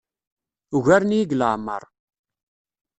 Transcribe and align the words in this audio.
Ugaren-iyi 0.75 1.23
deg 1.23 1.31
leɛmeṛ. 1.39 1.83